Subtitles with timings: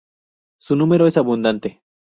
[0.59, 1.83] Su número es abundante.